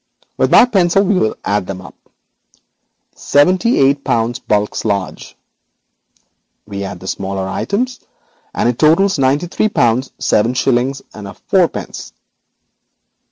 With 0.35 0.49
my 0.49 0.65
pencil 0.65 1.03
we 1.03 1.19
will 1.19 1.37
add 1.45 1.67
them 1.67 1.79
up. 1.79 1.93
Seventy 3.13 3.77
eight 3.77 4.03
pounds 4.03 4.39
the 4.39 4.45
principal 4.45 4.53
debt 4.65 4.67
bulks 4.71 4.83
large. 4.85 5.35
We 6.65 6.83
add 6.83 6.99
the 6.99 7.05
smaller 7.05 7.47
items 7.47 7.99
and 8.51 8.67
it 8.67 8.81
reaches 8.81 8.81
a 8.83 8.87
total 8.95 9.05
of 9.05 9.17
ninety 9.19 9.45
three 9.45 9.69
pounds 9.69 10.11
seven 10.17 10.55
shillings 10.55 11.03
and 11.13 11.27
fourpence. 11.45 12.13